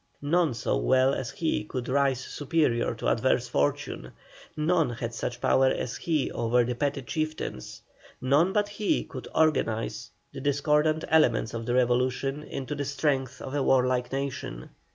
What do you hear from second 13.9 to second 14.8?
nation.